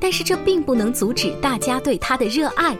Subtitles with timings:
[0.00, 2.76] 但是这并不能阻止大家对它的热爱。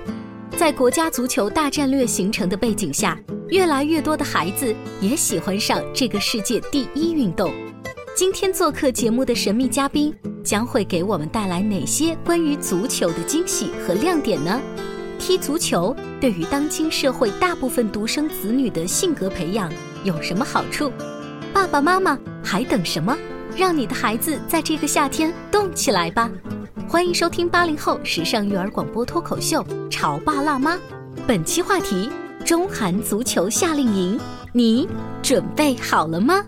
[0.56, 3.18] 在国家足球大战略形成的背景下，
[3.48, 7.52] 越来越多的孩子也喜欢上这个世界第一运动。
[8.16, 14.60] 今天做客节目的神秘嘉宾将会给我们带来哪些关于足球的惊喜和亮点呢？
[15.18, 19.70] 踢足球对于当今社会大部分独生子女的性格培养
[20.02, 20.90] 有什么好处？
[21.52, 23.16] 爸爸妈妈还等什么？
[23.56, 26.30] 让你的孩子在这个夏天动起来吧！
[26.90, 30.74] 欢迎收听八零后时尚育儿广播脱口秀《潮爸辣妈》，
[31.24, 32.10] 本期话题：
[32.44, 34.18] 中韩足球夏令营，
[34.52, 34.88] 你
[35.22, 36.44] 准备好了吗？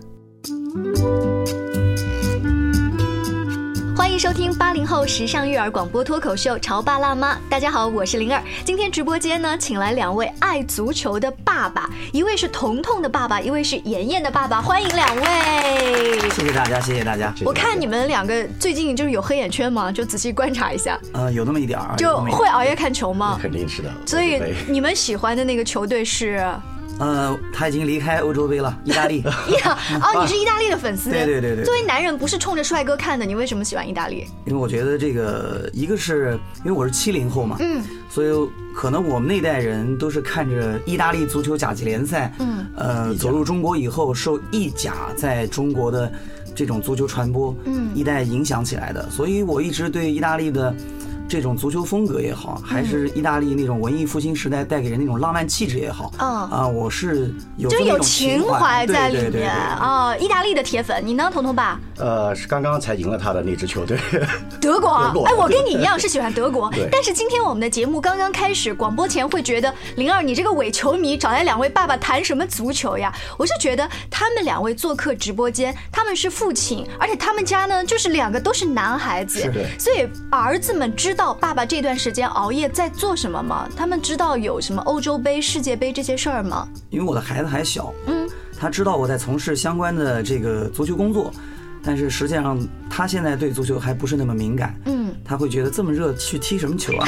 [4.13, 7.33] 欢迎收听八零后时尚育儿广播脱口秀《潮爸辣妈》。
[7.49, 8.39] 大家好，我是灵儿。
[8.63, 14.61] 今天直播间呢，请来两位爱足球的爸爸，一位是彤彤的爸爸，一位是妍妍的爸爸。
[14.61, 16.19] 欢迎两位！
[16.29, 17.33] 谢谢大家，谢谢大家。
[17.43, 19.91] 我看你们两个最近就是有黑眼圈吗？
[19.91, 20.95] 就仔细观察一下。
[21.13, 21.95] 呃，有那么一点儿。
[21.97, 23.39] 就会熬夜看球吗？
[23.41, 23.91] 肯定是的。
[24.05, 24.39] 所以
[24.69, 26.47] 你们喜欢的那个球队是？
[26.99, 29.21] 呃，他已经离开欧洲杯了， 意大利。
[29.21, 31.09] 呀，哦，你是意大利的粉丝？
[31.09, 31.65] 对对对对。
[31.65, 34.25] 作为男人，不是冲着帅哥看的，你为什么喜欢意大利？
[34.45, 46.11] 因为我觉得这个，一个是因为我是七零后嘛，嗯，所以可能我们那代人都是看着意大利足球甲级联赛，嗯，呃，走入中国以后，受意甲在中国的
[46.55, 50.73] 这种足球传播，嗯，一代影响起来的，所以我一直对意大利的。
[51.27, 60.15] 这种足球风格也好，还是意大利那种文艺复兴时代带给人那种浪漫气质也好，啊，我是有就有情怀在里面啊。
[60.17, 61.79] 意大利的铁粉，你呢，彤彤爸？
[61.97, 63.97] 呃，是刚刚才赢了他的那支球队，
[64.61, 64.89] 德国。
[65.25, 73.11] 哎，我跟你一样是喜欢德国， 但是今天我们的节目刚刚开始，广播前会觉得灵儿，你这个伪球迷找来两位爸爸谈什么足球呀？
[73.37, 83.67] 我是觉得他们两位做客直播间，他们是父亲，而且他们家呢就是两个都是男孩子，所以儿子们知道爸爸这段时间熬夜在做什么吗？
[83.75, 86.67] 他们知道有什么欧洲杯、世界杯这些事儿吗？
[86.89, 88.29] 因为我的孩子还小，嗯，
[88.59, 91.33] 他知道我在从事相关的这个足球工作。
[91.85, 92.57] 但是实际上，
[92.89, 94.73] 他现在对足球还不是那么敏感。
[94.85, 97.05] 嗯，他会觉得这么热去踢什么球啊？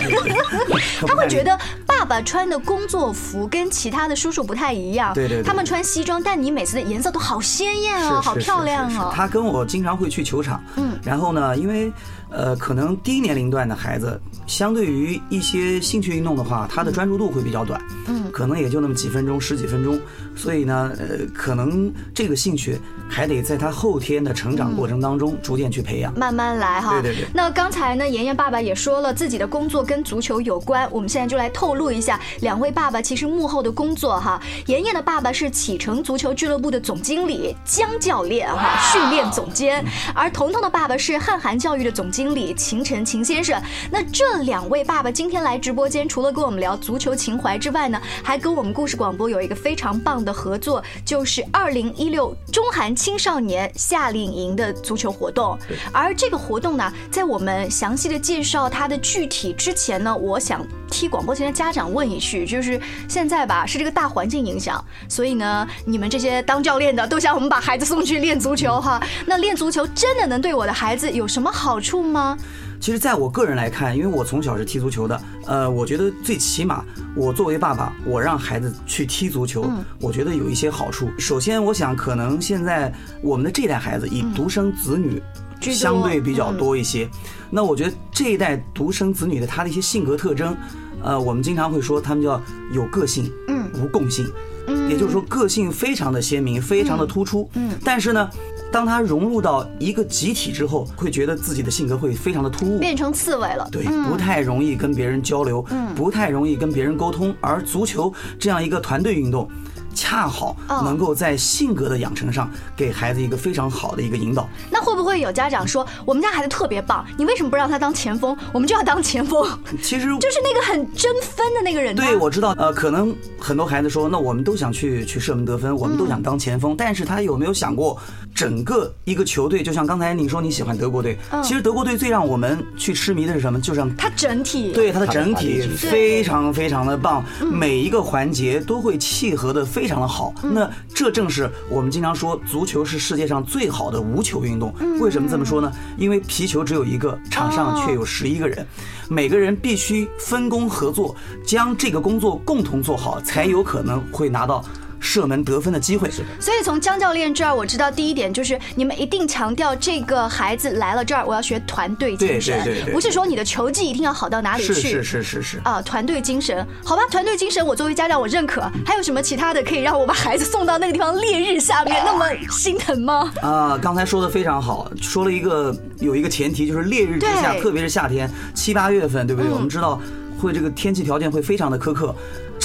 [1.07, 5.13] 他会觉得爸爸穿的工作服跟其他的叔叔不太一样。
[5.13, 5.41] 对对。
[5.41, 9.13] 他们穿西装，但你每次的颜色都好鲜艳哦，好漂亮啊。
[9.15, 10.61] 他跟我经常会去球场。
[10.75, 10.99] 嗯。
[11.01, 11.89] 然后呢，因为
[12.35, 17.81] 呃，可能低年龄段的孩子，相对于一些兴趣运动的话，他的专注度会比较短。
[18.07, 18.31] 嗯。
[18.31, 19.97] 可能也就那么几分钟、十几分钟，
[20.35, 24.75] 所以呢，呃，可能这个兴趣还得在他后天的成长。
[24.75, 26.99] 过程当中逐渐去培养，慢慢来哈。
[26.99, 27.25] 对对对。
[27.33, 34.41] 那刚才呢，妍妍爸爸也说了自己的工作跟足球有关，我们现在就来透露一下两位爸爸其实幕后的工作哈。
[34.65, 39.81] 妍妍的爸爸是启程足球俱乐部的总经理江教练哈，训练总监；
[40.13, 43.61] 而彤彤的爸爸是汉韩教育的总经经理秦晨秦先生。
[43.91, 54.55] 那这两位爸爸今天来直播间，除了跟我们聊足球情怀之外呢，还跟我们故事广播有一个非常棒的合作，就是二零一六中韩青少年夏令营。
[54.55, 55.59] 的足球活动，
[55.91, 62.79] 而这个活动呢，在我们详细的介绍它的具体之前呢，我想替广播前的家长问一句，就是
[63.09, 72.37] 现在吧，是这个大环境影响，所以呢，你们这些当教练的都想我们把孩子送去练足球哈，那练足球真的能对我的孩子有什么好处吗？
[72.79, 76.83] 其实，在我个人来看，因为我从小是踢足球的，呃，我觉得最起码，
[77.15, 79.65] 我作为爸爸，我让孩子去踢足球，
[79.99, 81.09] 我觉得有一些好处。
[81.17, 85.19] 首先，我想可能现在我们的这代孩子以独生子女
[85.61, 87.09] 相对比较多一些，
[87.49, 90.55] 那我觉得这一代独生子女的他的一些性格特征，
[91.01, 92.39] 呃，我们经常会说他们叫
[92.71, 94.29] 有个性，嗯，无共性，
[94.67, 98.29] 嗯，也就是说个性非常的鲜明，非常的突出，嗯，但是呢。
[98.75, 103.65] 当他融入到一个集体之后，会觉得自己的性格会非常的突兀，变成刺猬了。
[103.71, 107.33] 对，不太容易跟别人交流，不太容易跟别人沟通。
[107.39, 109.49] 而足球这样一个团队运动。
[109.97, 114.45] 恰好能够在性格的养成上给孩子一个非常好的一个引导。
[114.69, 118.35] 那会不会有家长说，我们家孩子特别棒，你为什么不让他当前锋？
[118.51, 119.47] 我们就要当前锋。
[119.81, 121.95] 其实 就是那个很争分的那个人。
[121.95, 122.53] 对，我知道。
[122.57, 126.75] 呃，可能很多孩子说，那我们都想去去射门得分，我们都想当前锋。
[126.77, 127.97] 但是他有没有想过，
[128.35, 133.61] 整个一个球队，就像刚才你说你喜欢德国队，其实德国队最让我们去痴迷的是什么？
[133.61, 139.85] 就是它整体，对它的整体非常非常的棒，每一个环节都会契合的非。
[139.85, 144.73] 非常的好，那这正是我们经常说足球是世界上最好的无球运动。
[144.99, 145.71] 为什么这么说呢？
[145.95, 148.65] 因为皮球只有一个，场上却有十一个人，
[149.07, 151.15] 每个人必须分工合作，
[151.45, 154.65] 将这个工作共同做好，才有可能会拿到。
[154.99, 156.09] 射门得分的机会，
[156.39, 168.61] 所以从江教练这儿我知道第一点就是你们一定强调这个孩子来了这儿，我要学团队精神，不是说你的球技一定要好到哪里去，是是是是啊，团队精神，好吧，团队精神我作为家长我认可。
[168.85, 173.31] 还有什么其他的可以让我把孩子送到那个地方烈日下面那么心疼吗？
[173.41, 179.51] 啊，刚才说的非常好，说了一个有一个前提就是烈日之下，特别是夏天七八月份，对不对？
[179.51, 179.99] 我们知道
[180.39, 182.15] 会这个天气条件会非常的苛刻。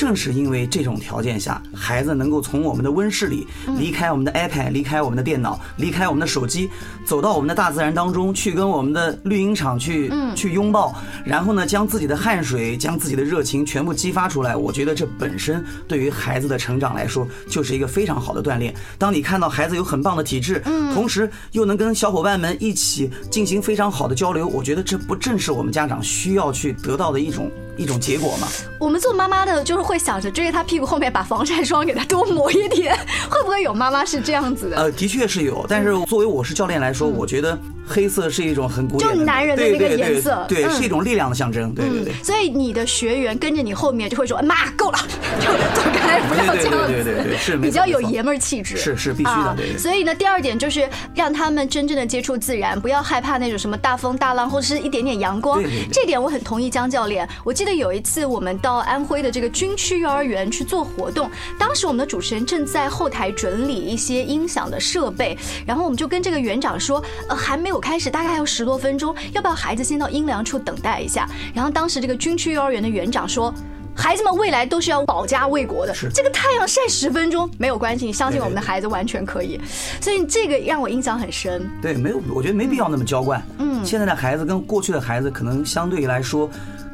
[0.00, 6.70] 正是因为这种条件下，孩子能够从我们的温室里离开我们的 iPad，离开我们的电脑，离开我们的手机，
[7.04, 14.56] 走到我们的大自然当中去，跟我们的绿茵场去去拥抱，然后呢，将自己的汗水、将自己的热情全部激发出来。
[14.56, 18.74] 我觉得这本身对于孩子的成长来说，就是一个非常好的锻炼。
[18.96, 20.62] 当你看到孩子有很棒的体质，
[20.94, 27.50] 同时又能跟小伙伴们一起进行非常好的交流，我觉得这不正是我们家长需要去得到的一种
[27.80, 28.46] 一种结果吗？
[28.78, 29.80] 我们做妈妈的，就是。
[29.90, 32.94] 会想着追着他屁股后面把防晒霜给他多抹一点，
[33.28, 34.76] 会不会有妈妈是这样子的？
[34.76, 37.58] 呃，的确是有，但是作为我是教练来说，我觉得。
[37.86, 42.14] 黑色是一种很古典，就男人的那个颜色，对，是一种力量的象征，对对对。
[42.22, 44.98] 所以你的学员跟着你后面就会说：“妈，够了，
[45.40, 49.54] 就走开，不要这样子。”对对对，是比较有爷们儿气质，是是必须的。
[49.56, 49.76] 对。
[49.76, 55.60] 所以呢，第二点就是让他们真正的接触自然，不要害怕那种什么大风大浪或者是一点点阳光。
[55.92, 57.28] 这点我很同意江教练。
[57.44, 61.28] 我记得有一次我们到安徽的这个军区幼儿园去做活动，
[61.58, 65.36] 当时我们的主持人正在后台整理一些音响的设备，
[65.66, 71.28] 然后我们就跟这个园长说：“呃，还没有。”开始大概还有十多分钟，要不要孩子先到阴凉处等待一下？
[71.54, 73.52] 然后当时这个军区幼儿园的园长说，
[73.94, 79.60] 孩子们未来都是要保家卫国的，这个太阳晒十分钟没有关系，你相信我们的孩子完全可以。
[80.00, 81.68] 所以这个让我印象很深。
[81.82, 83.42] 对，没有，我觉得没必要那么娇惯。
[83.58, 86.48] 嗯，现在的孩子跟过去的孩子可能相对来说。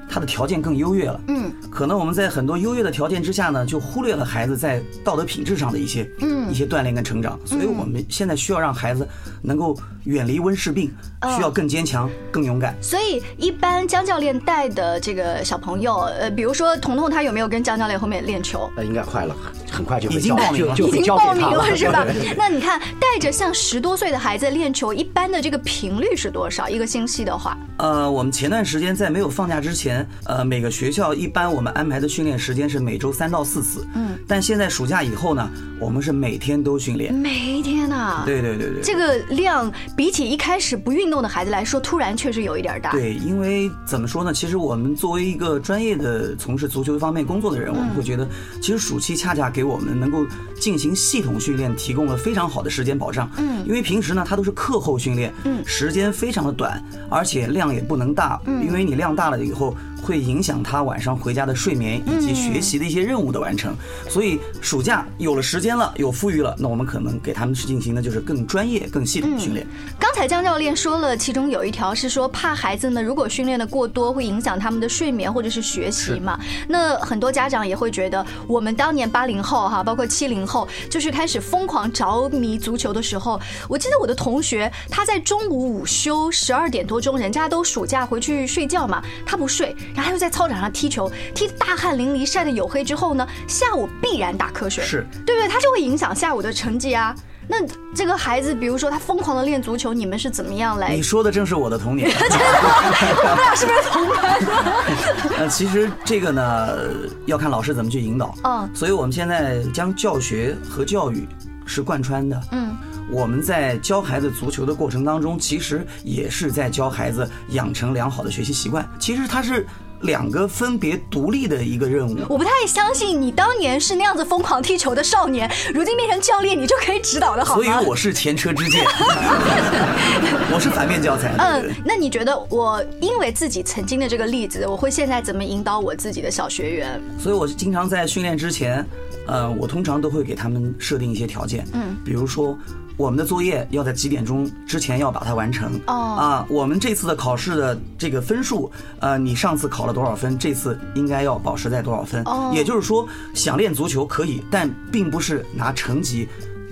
[0.08, 7.38] 他的条件更优越了，嗯，可能我们在很多优越的条件之下呢，就忽略了孩子在道德品质上的一些，嗯，一些锻炼跟成长。
[7.44, 9.06] 所以我们现在需要让孩子
[9.42, 10.90] 能够远离温室病，
[11.36, 12.74] 需要更坚强、更勇敢。
[12.80, 18.70] 所以一般江教练带的这个小朋友，呃，比如说彤彤，他有没有跟江教练后面练球？
[18.76, 19.36] 那应该快了，
[19.70, 22.06] 很快就已经报名了，已经报名了是吧？
[22.38, 26.68] 那你看带着像十多岁的孩子练球，一般的这个频率是多少？
[26.68, 27.56] 一个星期的话？
[27.78, 29.95] 呃，我们前段时间在没有放假之前。
[30.25, 33.87] 呃，每个学校一般我们安排的训练时间是每周三到四次。
[33.94, 37.14] 嗯，但现在暑假以后呢，我们是每天都训练。
[37.14, 38.22] 每天呐？
[38.26, 38.82] 对对对对。
[38.82, 42.90] 这个量比起一开始不运动的孩子来说，突然确实有一点大。
[42.92, 44.32] 对，因为怎么说呢？
[44.32, 48.28] 其实我们作为一个专业的从事足球方面工作的人，我们会觉得，
[48.60, 50.26] 其实暑期恰恰给我们能够
[50.60, 53.30] 进行系统训练提供了非常好的时间保障。
[53.38, 59.74] 嗯，因为平时呢，它都是课后训练，嗯，时间非常的短，而且量也不能大，嗯，因为你量大了以后。
[60.02, 63.74] 会影响他晚上回家的睡眠以及学习的一些任务的完成，
[64.08, 69.66] 所以暑假有了时间了，有富裕了，那我们可能给他们去进行的就是更专业、更系统的训练。
[69.99, 76.38] 刚才江教练说了，其中有一条是说怕孩子呢如果训练的过多，会影响他们的睡眠或者是学习嘛？
[76.69, 89.75] 那很多家长也会觉得，我们当年八零后哈，包括七零后，就是开始疯狂着迷足球的时候，我记得我的同学他在中午午休十二点多钟，人家都暑假回去睡觉嘛，他不睡。
[89.95, 95.49] 然后又在操场上踢球，踢大汗淋漓，晒得黝黑之后呢，下午必然打瞌睡，是对不对？
[95.49, 97.14] 他就会影响下午的成绩啊。
[97.48, 97.56] 那
[97.94, 100.94] 这个孩子，比如说他疯狂的练足球，你们是怎么样来？
[100.94, 102.10] 你说的正是我的童年。
[102.12, 105.36] 我们俩是不是同班的？
[105.38, 106.78] 呃，其实这个呢，
[107.26, 108.34] 要看老师怎么去引导。
[108.44, 111.26] 嗯，所以我们现在将教学和教育
[111.64, 112.40] 是贯穿的。
[112.52, 112.76] 嗯。
[113.08, 118.84] 我们在教孩子足球的过程当中，其实也是在教孩子养成良好的学习习惯。
[118.98, 119.64] 其实他是
[120.02, 122.16] 两个分别独立的一个任务。
[122.28, 127.62] 我不太相信你当年是那样子疯狂踢球的少年，如今变成教练，你就可以指导的好吗？
[127.62, 128.84] 所以我是前车之鉴，
[130.52, 131.34] 我是反面教材。
[131.38, 137.00] 嗯，那你觉得我因为自己曾经的这个例子，我会现在怎么引导我自己的小学员？
[137.18, 138.86] 所以我经常在训练之前，
[139.26, 142.58] 呃，我通常都会给他们设定一些条件，嗯，比如说。
[142.96, 146.46] 我们的作业要在几点钟之前要把它完成哦啊！
[146.48, 150.38] 我们这次的考试的这个分数，呃，你上次考了多少分？
[150.38, 152.22] 这次应该要保持在多少分？
[152.24, 156.26] 哦，也就是说，想练足球可以，但并不是拿成绩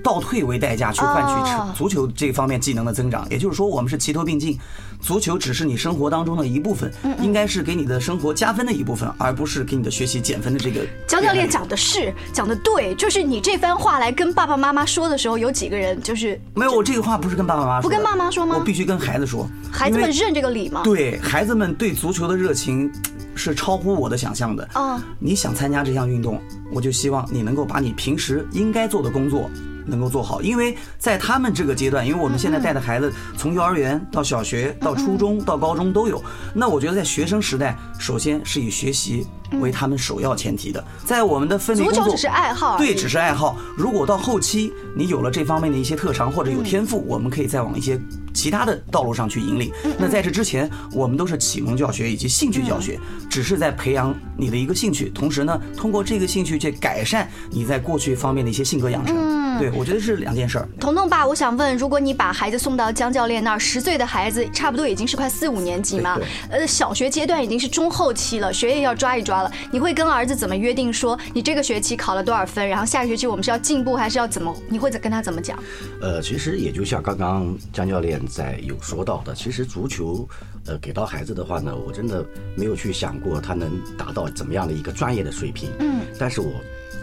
[0.05, 3.27] 倒退为代价去换取足球这方面技能的增长。
[3.31, 4.57] 也就是说，我们是齐头并进。
[5.01, 10.81] 足球只是你生活当中的一部分，应该是给你的生活加分的一部分，而不是给你的学习减分的这个。
[11.07, 16.73] 江教练讲的是讲的对，就是你这番话来跟爸爸妈妈说的时候，有几个人就是没有。
[16.73, 18.57] 我这个话不是跟爸爸妈妈，不跟爸妈说吗？
[18.59, 20.81] 我必须跟孩子说，孩子们认这个理吗？
[20.85, 22.91] 对孩子们对足球的热情
[23.35, 25.03] 是超乎我的想象的啊！
[25.19, 26.41] 你想参加这项运动，
[26.73, 29.51] 我就希望你能够把你平时应该做的工作。
[29.87, 36.25] 能够做好，因为在他们这个阶段，因为我们现在带的孩子从幼儿园到小学到初中到高中都有。
[36.55, 39.27] 那我觉得在学生时代，首先是以学习
[39.61, 40.85] 为他们首要前提的。
[41.05, 43.57] 在我们的分离工作，足球只是爱好，对，只是爱好。
[43.77, 48.01] 如果到后期你有了这方面的一些特长或者有天赋，我们可以再往一些
[48.33, 49.73] 其他的道路上去引领。
[49.99, 52.99] 那在这之前，我们都是启蒙教学以及兴趣教学，
[53.31, 59.45] 只是在培养你的一个兴趣，同时呢，通过这个兴趣去改善你在过去方面的一些性格养成。
[59.57, 60.69] 对，我觉得是两件事儿。
[60.81, 66.19] 彤彤爸，我想问，如果你把孩子送到江教练那儿，十岁的孩子差不多已经是快四五年级嘛，
[66.51, 69.44] 呃，小学阶段已经是中后期了，学业要抓一抓了。
[69.71, 70.93] 你会跟儿子怎么约定？
[70.93, 74.55] 说你这个学期考了多少分，然后下个学期我们是要进步还是要怎么？
[74.69, 75.59] 你会跟他怎么讲？
[76.01, 80.29] 呃，其实也就像刚刚江教练在有说到的，其实足球，
[80.67, 82.25] 呃，给到孩子的话呢，我真的
[82.55, 85.71] 没有去想过他能达到怎么样的一个专业的水平。
[85.81, 86.53] 嗯，但是我。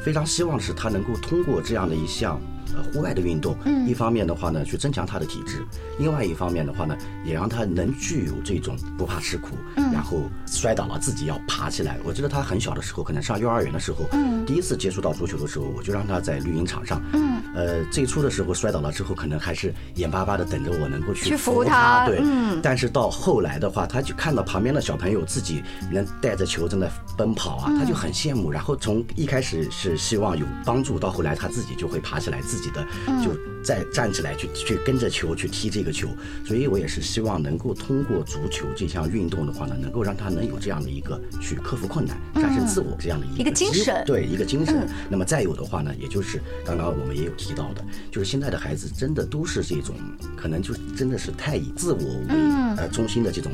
[0.03, 2.41] 非常希望是他能够通过这样的一项
[2.75, 5.65] 呃户外的运动，嗯，一方面的话呢去增强他的体质，
[5.99, 11.97] 另外一方面的话呢也让他能具有这种不怕吃苦，嗯，然后摔倒了自己要爬起来。
[12.03, 17.31] 我记得他很小的时候，可能上幼儿园的时候，嗯，第一次接触到足球的时候，我就让他在绿茵场上，嗯。
[17.53, 22.21] 呃，最初的时候摔倒了之后，可能还是眼巴巴的等着我能够去扶他，对。
[22.63, 28.49] 但是到后来的话，他就看到旁边的小朋友自己能带着球正在奔跑啊，他就很羡慕。
[28.49, 32.85] 然后从一开始是希望有帮助，到后来他自己就会爬起来，自己的
[33.23, 33.31] 就
[33.63, 36.09] 再站起来去去跟着球去踢这个球。
[36.45, 44.87] 所以我也是希望能够通过足球这项运动的话呢，能够让他能有这样的一个去克服困难、战胜自我这样的一个精神，对一个精神。
[45.09, 47.31] 那么再有的话呢，也就是刚刚我们也有。
[47.37, 49.95] 提到的，就是现在的孩子真的都是这种，
[50.37, 52.35] 可能就真的是太以自我为
[52.77, 53.51] 呃中心的这种，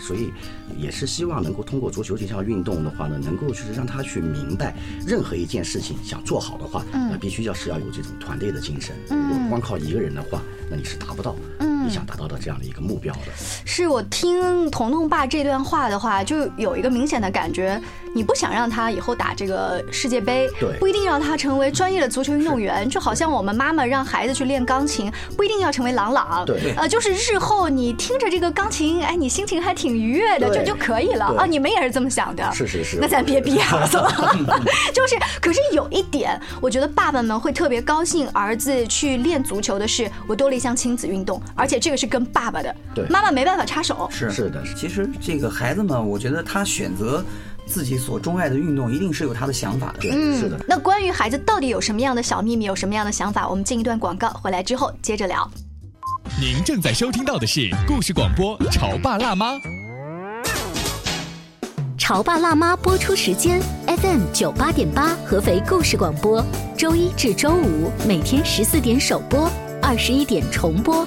[0.00, 0.32] 所以
[0.76, 4.74] 也是希望能够通过足球这项运动的话呢，能够就是让他去明白，
[5.06, 11.36] 任何一件事情想做好的话，那必须要是要有这种团队的精神，如果光靠一个人的话，那你是达不到。
[11.82, 13.32] 你想达到的这样的一个目标的，
[13.64, 17.80] 是我听彤彤爸这段话的话，就有一个明显的感觉，
[18.12, 31.26] 你不想让他以后打这个世界杯，对，不一定让他成为专业的足球运动员，就好像我们妈妈让孩子去练钢琴，不一定要成为郎朗，对，呃，就是日后你听着这个钢琴，哎，你心情还挺愉悦的，这就可以了。
[31.26, 31.46] 啊。
[31.46, 34.08] 你们也是这么想的，是是是，那咱别逼孩子了，
[34.94, 44.08] 就是，可是有一点，我觉得爸爸们会特别高兴，儿子去练足球的是，我多了一项亲子运动，而且这个是跟爸爸的，对，妈妈没办法插手。
[44.10, 44.30] 是。
[44.30, 47.24] 是的，其实这个孩子们，我觉得他选择
[47.70, 50.10] 自己所钟爱的运动，一定是有他的想法的。
[50.10, 50.58] 嗯，是的。
[50.66, 55.48] 那关于孩子到底有什么样的小秘密，有什么样的想法，我们进一段广告，回来之后接着聊。
[56.40, 59.54] 您正在收听到的是故事广播《潮爸辣妈》。
[61.96, 66.44] 潮爸辣妈播出时间：FM 九八点八，合肥故事广播，
[66.76, 69.48] 周一至周五每天十四点首播，
[69.80, 71.06] 二十一点重播。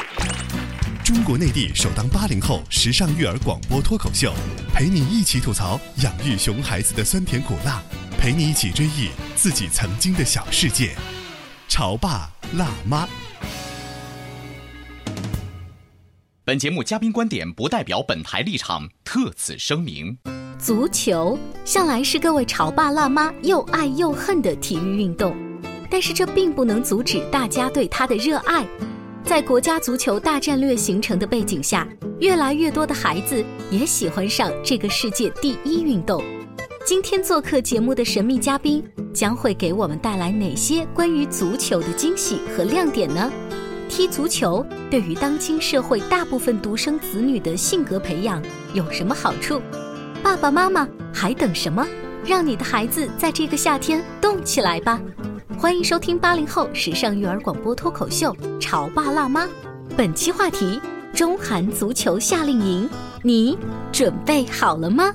[1.13, 4.33] 中国内地首档八零后时尚育儿广播脱口秀，
[4.73, 7.83] 陪你一起吐槽养育熊孩子的酸甜苦辣，
[8.17, 10.95] 陪你一起追忆自己曾经的小世界。
[11.67, 13.05] 潮爸辣妈。
[16.45, 20.17] 本节目嘉宾观点不代表本台立场，特此声明。
[20.57, 25.35] 足球向来是各位潮爸辣妈又爱又恨的体育运动。
[25.89, 28.65] 但是这并不能阻止大家对它的热爱。
[29.31, 31.87] 在国家足球大战略形成的背景下，
[32.19, 36.21] 越来越多的孩子也喜欢上这个世界第一运动。
[36.85, 38.83] 今天做客节目的神秘嘉宾
[39.13, 43.31] 将会给我们带来哪些关于足球的惊喜和亮点呢？
[43.87, 49.61] 踢足球对于当今社会大部分独生子女的性格培养有什么好处？
[50.21, 51.87] 爸爸妈妈还等什么？
[52.25, 54.99] 让你的孩子在这个夏天动起来吧！
[55.61, 59.45] 欢迎收听八零后时尚育儿广播脱口秀《潮爸辣妈》，
[59.95, 60.81] 本期话题：
[61.13, 62.89] 中韩足球夏令营，
[63.21, 63.55] 你
[63.91, 65.13] 准备好了吗？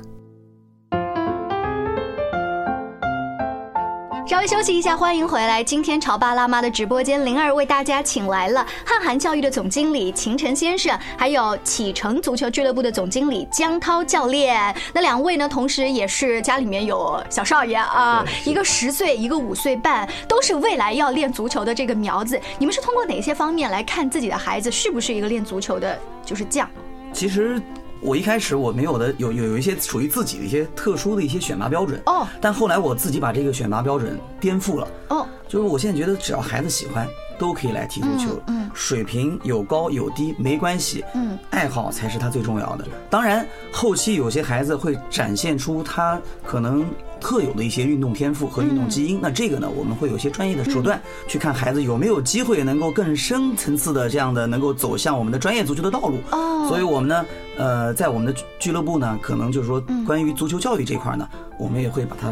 [4.27, 5.63] 稍微休息一下，欢迎回来。
[5.63, 14.75] 今天潮爸辣妈的直播间，灵儿为大家请来了汉韩教育的总经理秦晨先生，还有启程足球俱乐部的总经理江涛教练。
[14.93, 22.41] 那两位呢，同时也是家里面有小少爷啊，一个十岁，一个五岁半，都是未来要练足球的这个苗子。
[22.59, 26.69] 你们是通过哪些方面来看自己的孩子是不是一个练足球的，就是将？
[27.13, 27.63] 其实。
[28.01, 37.07] 我一开始我没有的有有有一些属于自己的一些特殊的一些选拔标准哦，但后来我自己把这个选拔标准颠覆了哦，就是我现在觉得只要孩子喜欢，
[37.39, 42.85] 都可以来踢足球，嗯，水平有高有低没关系，嗯，爱好才是他最重要的。
[43.09, 46.87] 当然，后期有些孩子会展现出他可能。
[47.21, 56.19] 特有的一些运动天赋和运动基因，那这个呢，我们会有些专业的手段去看孩子有没有机会能够更深层次的这样的能够走向我们的专业足球的道路。
[56.31, 57.25] 哦，所以我们呢，
[57.57, 62.29] 呃，在我们的俱乐部呢，可能就是说关于足球教育这块呢，我们也会把它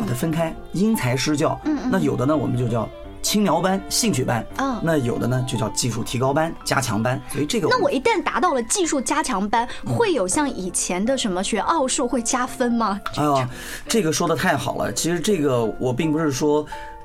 [0.00, 1.58] 把它分开，因材施教。
[1.64, 2.88] 嗯，那有的呢，我们就叫。
[3.34, 13.00] 青苗班、兴趣班，嗯，那有的呢就叫技术提高班、加强班，所以这个那我一旦达到了技术加强班，会有像以前的什么学奥数会加分吗？
[13.16, 13.44] 哎呦，
[13.88, 14.92] 这个说的太好了。
[14.92, 16.64] 其实这个我并不是说。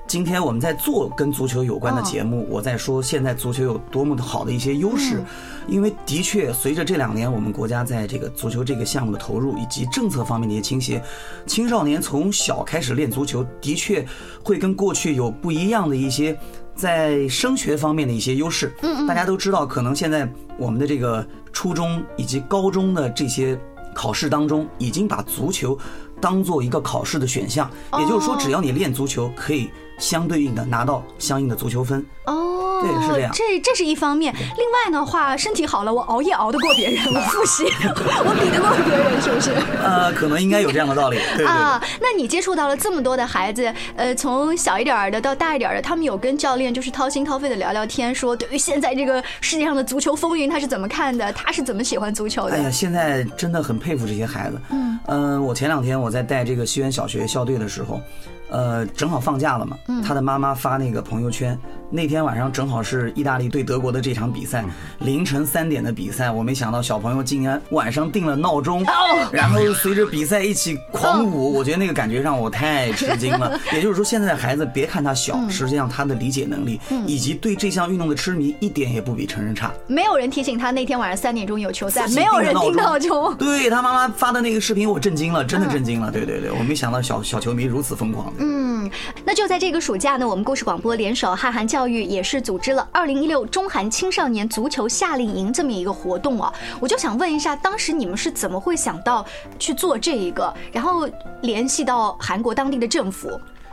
[0.10, 5.24] 今天我们在做跟足球有关的节目，我在说现在足球有多么的好的一些优势，
[5.68, 11.00] 因为的确随着这两年我们国家在这个足球这个项目的投入以及政策方面的一些倾斜，
[11.46, 14.04] 青少年从小开始练足球，的确
[14.44, 16.36] 会跟过去有不一样的一些
[16.74, 18.74] 在升学方面的一些优势。
[18.82, 23.56] 嗯嗯，大家都知道，可能现在我们的这个初中以及高中的这些
[23.94, 25.78] 考试当中，已经把足球
[26.22, 29.70] 当做一个考试的选项，也就是说，只要你练足球，可以。
[30.00, 33.32] 相对应的拿到相应的足球分哦，对，是这样。
[33.34, 34.34] 这这是一方面。
[34.34, 39.52] 另外的话，身体好了，我熬夜熬得过别人，我复习， 我比得过别人，是不是？
[39.84, 41.18] 呃，可能应该有这样的道理。
[41.46, 51.32] 啊，那你接触到了这么多的孩子，呃，从小一点的到大一点的，他们有跟教练就是掏心掏肺的聊聊天，说对于现在这个世界上的足球风云，他是怎么看的？
[51.34, 52.56] 他是怎么喜欢足球的？
[52.56, 54.62] 哎呀，现在真的很佩服这些孩子。
[54.70, 58.02] 嗯，呃，我前两天我在带这个西园小学校队的时候。
[58.50, 61.58] 呃，正好放假了嘛，他的妈妈发那个朋友圈。
[61.92, 64.64] 那天晚上正好是意大利对德国的这场比赛，
[65.00, 66.30] 凌晨三点的比赛。
[66.30, 68.86] 我没想到小朋友竟然晚上定了闹钟，
[69.32, 71.52] 然后随着比赛一起狂舞。
[71.52, 73.60] 我觉得那个感觉让我太吃惊了。
[73.74, 79.72] 也就是说，现在的孩子别看他小，实际上他的理解能力以及对这项运动的痴迷一点也不比成人差。
[79.88, 83.36] 没有人提醒他那天晚上三点钟有球赛，没有人定闹钟。
[83.38, 86.12] 对他妈妈发的那个视频，我震惊了，真的震惊了。
[86.12, 88.32] 对对对，我没想到小小球迷如此疯狂。
[88.42, 88.90] 嗯，
[89.26, 91.90] 那就在这个暑假呢，我们故事广播联手汉韩教。
[91.90, 99.26] 育也是组织了二零一六中韩青少年足球夏令营这么一个活动啊，我就想问一下，当时你们是怎么会想到
[99.58, 101.10] 去做这一个，然后
[101.42, 103.28] 联系到韩国当地的政府？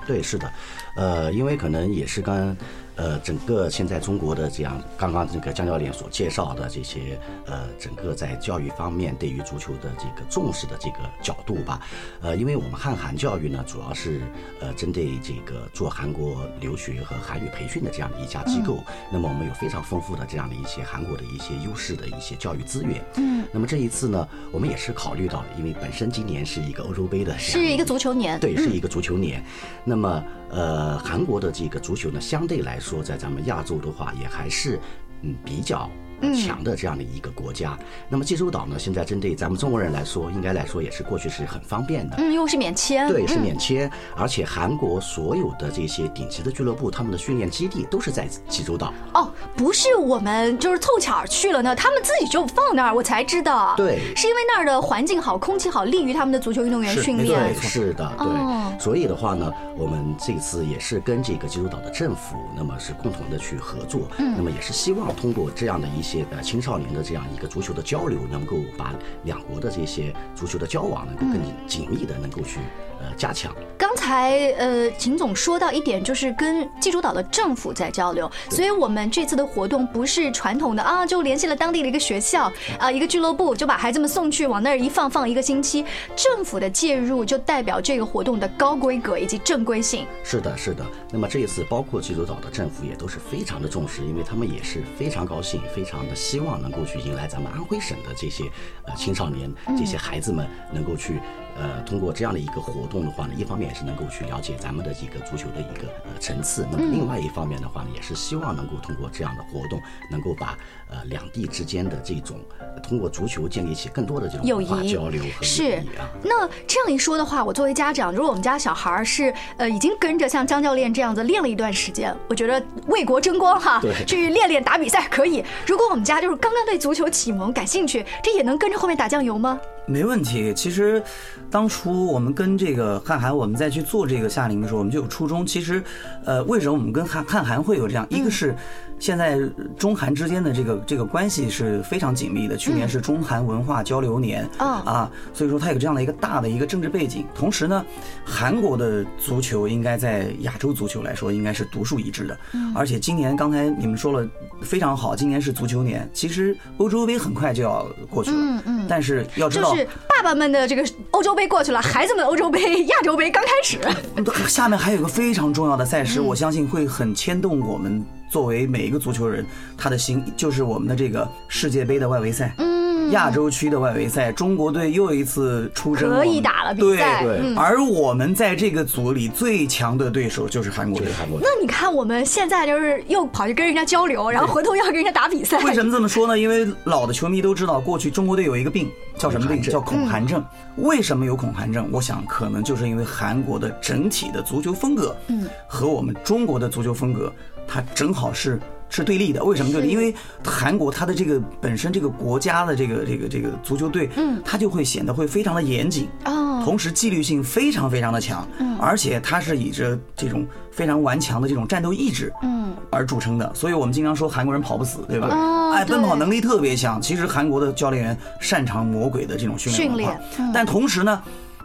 [0.06, 0.52] 对，是的，
[0.96, 2.56] 呃，因为可能也是跟。
[2.96, 11.80] 呃，整个现在中国的这样，刚刚这个江教练所介绍的这些，呃，整个在教育方面对于足球的这个重视的这个角度吧，
[12.22, 14.22] 呃，因为我们汉韩教育呢，主要是
[14.60, 18.82] 呃针对这个做韩国留学和韩语培训的这样的一家机构，
[19.12, 29.44] 那么我们有非常丰富的这样的一些韩国的一些优势的一些教育资源，嗯，那么这一次呢，我们也是考虑到，因为本身今年是一个欧洲杯的，是一个足球年，对，是一个足球年，
[29.84, 33.02] 那么呃，韩国的这个足球呢，相对来说。
[33.02, 34.78] 在咱们亚洲的话，也还是
[35.22, 35.90] 嗯比较。
[36.34, 38.78] 强的这样的一个国家，那么济州岛呢？
[38.78, 42.16] 现在针对咱们中国人来说，应该来说也是过去是很方便的。
[42.18, 43.08] 嗯，因为是免签。
[43.08, 43.90] 对，是免签。
[44.16, 48.92] 而且韩国所有的这些顶级的俱乐部，他们的训练基地都是在济州岛。
[49.14, 53.74] 哦，不是我们就是凑巧去了呢，他们自己就放那儿，我才知道。
[53.76, 57.54] 对，是因为那儿的环境好，空气好，利于他们的足球运动员训练。
[57.54, 58.78] 对，是的，对。
[58.78, 64.02] 所以的话呢，我们这次也是跟这个济州岛的政府，那么是共同的去合作。
[64.18, 64.34] 嗯。
[64.36, 72.60] 那么也是希望通过这样的一些呃青少年的这样一个足球的交流，能够把两国的这些足球的交往能够更紧密的能够去
[73.06, 73.54] 呃呃加强。
[73.78, 85.84] 刚才呃，秦总说到一点，就是跟济州岛的政府在交流，所以我们这次的活动不是传统的啊，就联系了当地的一个学校啊，一个俱乐部，就把孩子们送去往那儿一放放一个星期。
[86.14, 90.06] 政府的介入就代表这个活动的高规格以及正规性。
[90.24, 90.84] 是的，是的。
[91.10, 98.44] 那么这一次，包括济州岛的政府也都是非常的重视，因为他们也是非常高兴，非常的希望能够去迎来咱们安徽省的这些
[98.86, 101.20] 呃青少年、这些孩子们能够去。
[101.58, 110.56] 呃，通过这样的一个活动的话呢，一方面也是能够去了解咱们的一个足球的一个呃层次，那么另外一方面的话呢，也是希望能够通过这样的活动，能够把
[110.90, 112.38] 呃两地之间的这种
[112.82, 116.04] 通过足球建立起更多的这种友谊交流和是啊。
[116.22, 125.42] 那这样一说的话，我作为家长，如果我们家小孩是呃已经跟着像张教练这样子练了一段时间，我觉得为国争光哈，去练练打比赛可以。
[125.66, 129.58] 如果我们家就是刚刚对足球启蒙感兴趣，这也能跟着后面打酱油吗？
[129.86, 130.52] 没问题。
[130.54, 131.02] 其实，
[131.50, 135.46] 当初我们跟这个汉韩，我们再去做这个夏令的时候，我们就有初衷。
[135.46, 135.82] 其实，
[136.24, 138.06] 呃，为什么我们跟汉汉韩会有这样？
[138.10, 138.54] 一个是。
[138.98, 139.38] 现在
[139.76, 142.56] 中韩之间的这个这个关系是非常紧密的。
[142.56, 147.26] 去年是中韩文化交流年啊，所以说它有这样的一个大的一个政治背景。
[147.34, 147.84] 同时呢，
[148.24, 152.38] 韩国的足球应该在亚洲足球来说应该是独树一帜的。
[152.74, 154.26] 而且今年刚才你们说了
[154.62, 156.08] 非常好，今年是足球年。
[156.12, 163.78] 其实欧洲杯很快就要过去了，嗯嗯，但是要知道，就是爸爸们的这个欧洲杯过去了，孩子们的欧洲杯、亚洲杯刚开始。
[164.48, 168.04] 下面还有个非常重要的赛事，我相信会很牵动我们。
[168.28, 169.46] 作为每一个足球人，
[169.78, 172.75] 他的心就是我们的这个世界杯的外围赛，嗯，
[173.10, 177.22] 亚洲区的外围赛，中国队又一次出征，可以打了比赛。
[177.22, 177.54] 对对。
[177.56, 181.12] 而我们在这个组里最强的对手就是韩国队。
[181.12, 181.48] 韩国队。
[181.48, 185.58] 那你看我们现在就是又跑去跟人家交流，然后回头要跟人家打比赛。
[185.64, 186.38] 为什么这么说呢？
[186.38, 189.62] 因为老的球迷都知道，过去中国队有一个病叫什么病？
[189.62, 190.44] 叫恐韩症。
[190.76, 191.88] 为什么有恐韩症？
[191.90, 197.32] 我想可能就是因为韩国的整体的足球风格，嗯，和我们中国的足球风格。
[197.68, 199.88] 它正好是是对立的，为什么对立？
[199.88, 213.50] 因为韩国它的这个本身这个国家的这个这个这个足球队，嗯，它就会显得会非常的严谨哦，同时纪律性非常非常的强，嗯，而且它是以着这种非常顽强的这种战斗意志，嗯，而著称的。
[213.54, 215.28] 所以我们经常说韩国人跑不死，对吧？
[215.74, 217.02] 哎，奔跑能力特别强。
[217.02, 220.20] 其实韩国的教练员擅长魔鬼的这种训练训练，
[220.54, 221.20] 但同时呢，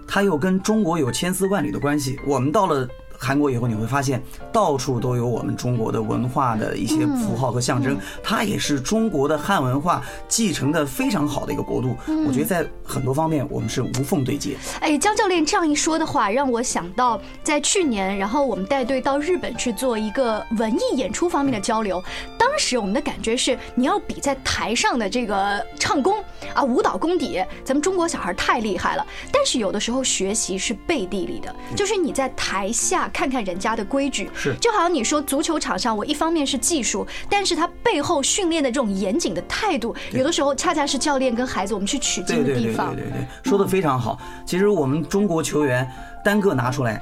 [0.07, 2.19] 他又跟中国有千丝万缕的关系。
[2.25, 2.87] 我们到了。
[3.23, 4.19] 韩国以后你会发现，
[4.51, 11.95] 到处都有我们中国的文化的一些符号和象征，它也是中国的汉文化继承的非常好的一个国度。
[12.25, 14.57] 我觉得在很多方面我们是无缝对接。
[14.79, 22.03] 哎，江教练这样一说的话，让我想到在去年，然后我们带队到日本去做一个文艺演出方面的交流。
[22.39, 26.15] 当时我们的感觉是，你要比在台上的这个唱功
[26.55, 29.05] 啊，舞蹈功底，咱们中国小孩太厉害了。
[29.31, 33.10] 但是有的时候学习是背地里的，就是你在台下。
[33.11, 42.95] 看看人家的规矩，是就好像你说足球场上，我一方面是技术，但是他背后训练的这种严谨的态度，有的时候恰恰是教练跟孩子我们去取经的地方。
[42.95, 44.19] 对对对对对，说的非常好。
[44.45, 45.89] 其实我们中国球员
[46.23, 47.01] 单个拿出来，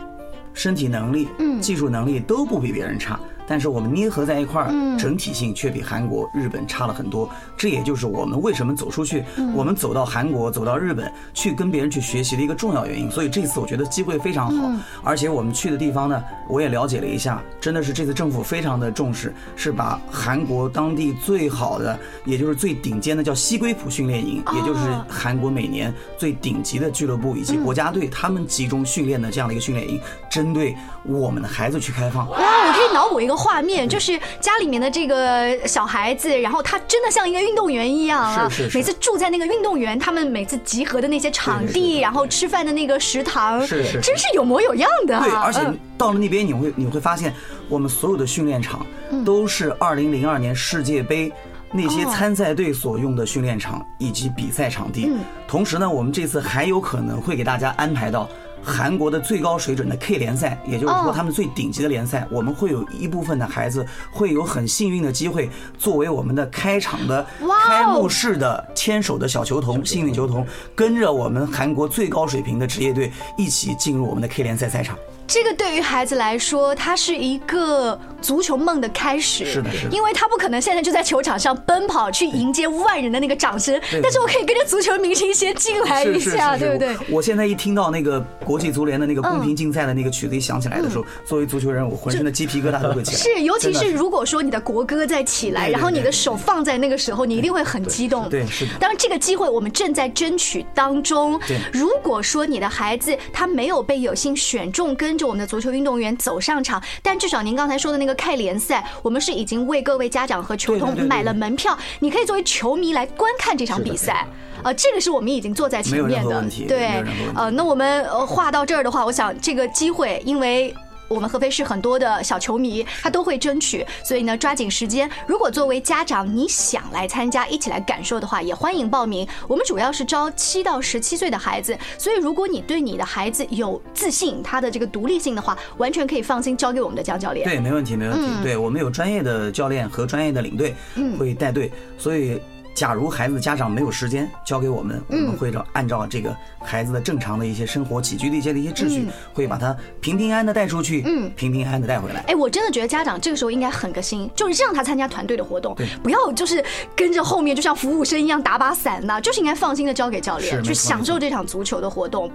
[0.54, 3.20] 身体能力、嗯，技术能力都不比别人差。
[3.50, 7.28] 但是我们捏合在一块儿，整体性却比韩国、日本差了很多。
[7.58, 13.10] 这也就是我们为什么走出去，我们走到韩国、走到日本去跟别人去学习的一个重要原因。
[13.10, 14.72] 所以这次我觉得机会非常好，
[15.04, 30.00] 而且我们去的地方呢，我也了解了一下，真的是这次政府非常的重视，是把韩国当地最好的，也就是最顶尖的叫西归浦训练营，也就是韩国每年最顶级的俱乐部以及国家队他们集中训练的这样的一个训练营，
[30.30, 32.30] 针对我们的孩子去开放。
[32.30, 33.40] 哇，我可以脑补一个。
[33.40, 38.52] 画面就是家里面的这个小孩子，然后他真的像一个运动员一样啊！
[38.74, 45.18] 每次住在那个运动员他们每次集合的那些场地，然后吃饭的那个食堂，是是，真是有模有样的。
[45.22, 45.62] 对，而且
[45.98, 47.34] 到了那边你会你会发现，
[47.70, 48.86] 我们所有的训练场
[49.24, 51.32] 都是二零零二年世界杯
[51.72, 55.10] 那些参赛队所用的训练场以及比赛场地。
[55.48, 58.28] 同时呢，我们这次还有可能会给大家安排到。
[58.64, 67.26] 韩国的最高水准的 K 联赛，也就是说他们最顶级的联赛，我们会有一部分的孩子会有很幸运的机会，作为我们的开场的
[67.66, 70.46] 开幕式的牵手的小球童、幸运球童，
[70.76, 74.98] 跟着我们韩国最高水平的职业队一起进入我们的 K 联赛赛场。
[75.30, 79.46] 这个对于孩子来说，它是一个足球梦的开始。
[79.46, 79.96] 是的，是的。
[79.96, 86.98] 因为他不可能现在就在球场上奔跑去迎接万人的那个掌声，但是我可以跟着足球明星先进来一下，对不对？
[87.10, 93.18] 我现在一听到那个国际足联的那个公平竞赛的那个曲子一响起来的时候，作为足球人，我浑身的鸡皮疙瘩都会起来。
[93.20, 98.28] 是，尤其是如果说你的国歌在起来，然后你的手放在那个时候，你一定会很激动。
[98.30, 98.72] 对，是的。
[98.80, 101.40] 当然，这个机会我们正在争取当中。
[101.48, 114.26] 对，如果说你的孩子他没有被有幸选中，跟着我们的足球运动员走上场，但至少您刚才说的那个开联赛，我们是已经为各位家长和球童买了门票，你可以作为球迷来观看这场比赛。
[114.64, 117.04] 呃，这个是我们已经坐在前面的，对，
[117.36, 120.74] 呃，那我们呃话到这儿的话，我想这个机会，因为。
[121.10, 125.10] 我们合肥市很多的小球迷，他都会争取，所以呢，抓紧时间。
[125.28, 129.28] 如果作为家长你想来参加，一起来感受的话，也欢迎报名。
[129.48, 137.48] 我们主要是招七到十七岁的孩子，所以如果你对你的孩子有自信，他的这个独立性的话，完全可以放心交给我们的江教练。
[137.48, 138.28] 对，没问题，没问题。
[138.44, 140.76] 对我们有专业的教练和专业的领队
[141.18, 142.40] 会带队，所以。
[142.80, 152.22] 假如孩子家长没有时间交给我们，我们会照按照这个孩子的正常的一些生活起居的一些的一些秩序，会把他平平安安的带出去，嗯，平平安安的带回来。
[152.28, 156.64] 哎，我真的觉得家长这个时候应该狠个心，就是让他参加团队的活动，不要就是
[156.96, 162.32] 跟着后面就像服务生一样打把伞呐，就是应该放心的交给教练，去享受这场足球的活动。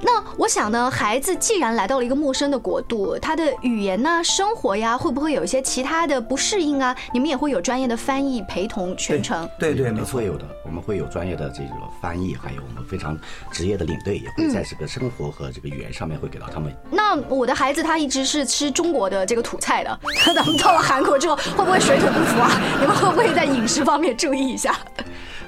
[0.00, 6.94] 那我想呢，孩子既然来到了一个陌生的国度，他的语言呐、生活呀，会不会有一些其他的不适应啊？
[7.12, 9.48] 你们也会有专业的翻译陪同全程？
[9.58, 13.18] 对对，没错，有的，我们会有专业的这个翻译，还有我们非常
[13.50, 16.72] 职业的领队，也会在这个生活和这个语言上面会给到他们。
[16.90, 22.50] 那我的孩子他一直是吃中国的这个土菜的， 那咱们到了韩国之后，会不会水土不服啊？
[22.80, 24.78] 你们会不会在饮食方面注意一下？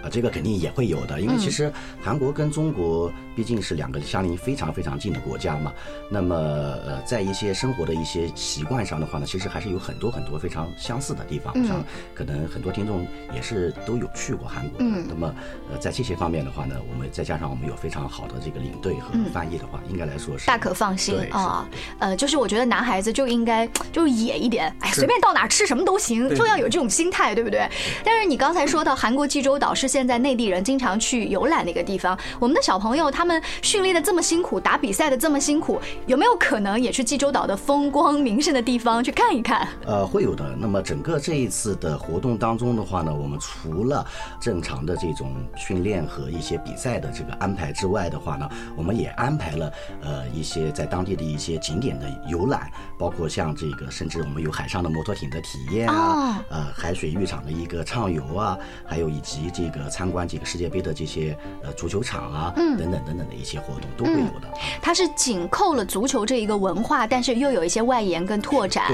[0.03, 5.73] 啊，这个肯定也会有的，因为其实韩国跟中国毕竟是两个相邻非常非常近的国家嘛。
[6.11, 11.53] 那么，呃，在一些生活的一些习惯上的话呢，其实还是有很多很多非常相似的地方。
[11.67, 11.85] 像
[12.15, 14.87] 可能很多听众也是都有去过韩国的。
[15.07, 15.35] 那么，
[15.71, 21.69] 呃，在这些方面的话呢，我们再加上我们有非常好的这个领队和翻译的话，应该来说是大可放心啊。
[21.99, 27.69] 呃，就是我觉得男孩子就应该就野一点，哎，随便到哪吃什么都行，就要有这种心态，对不对？
[28.03, 29.90] 但是你刚才说到韩国济州岛是。
[29.91, 39.67] 现在内地人经常去游览的一个地方，我们的小朋友他们训练的这么辛苦，打比赛的这么辛苦，有没有可能也去济州岛的风光名胜的地方去看一看？
[39.85, 40.55] 呃，会有的。
[40.57, 44.07] 那么整个这一次的活动当中的话呢，我们除了
[44.41, 49.73] 正常的这种训练和一些比赛的这个安排之外的话呢，我们也安排了
[50.03, 59.80] 呃一些在当地的一些景点的游览，包括像这个，甚至我们有海上的摩托艇的体验啊，呃，海水浴场的一个畅游啊，还有以及这个。
[59.81, 64.49] 呃，参观几个世界杯的这些呃足球场啊，嗯，等等等等的一些活动都会有的。
[64.83, 68.85] 它是紧扣了足球这一个文化，但是又有一些外延跟拓展，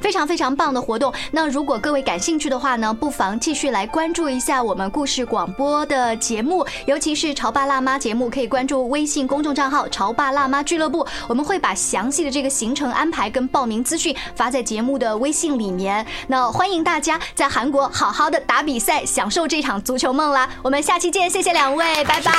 [0.00, 1.12] 非常非常棒的活动。
[1.30, 16.04] 那如果各位感兴趣的话呢，不妨继续来关注一下我们故事广播的节目，尤其是潮爸辣妈节目，可以关注微信公众账号“潮爸辣妈俱乐部”，我们会把详细的这个行程安排跟报名资讯发在节目的微信里面。
[16.26, 20.15] 那欢迎大家在韩国好好的打比赛，享受这场足球。
[20.16, 22.32] 梦了，我们下期见，谢谢两位，拜拜。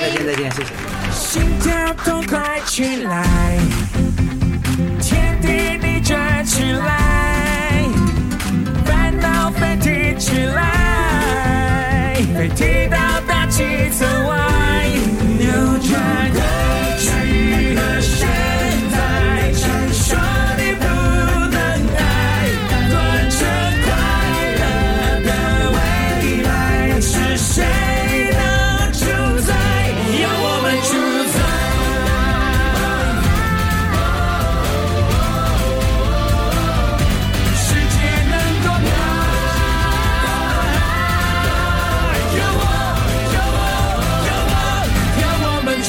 [0.00, 0.68] 再见再见，谢谢。
[1.12, 3.58] 心跳痛快起来，
[5.00, 7.84] 天地逆转起来，
[8.86, 14.88] 烦恼飞踢起来，飞踢到大气层外，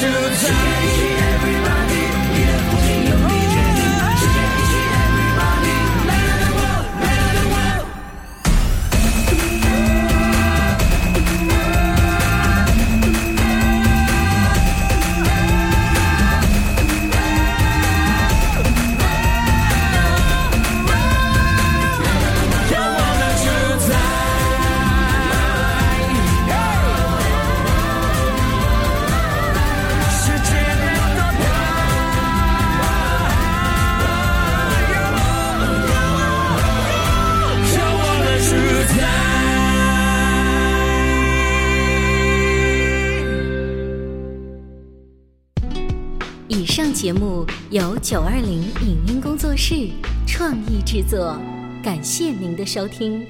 [0.00, 1.09] to take
[49.72, 49.88] 是
[50.26, 51.38] 创意制作，
[51.80, 53.24] 感谢您的收听。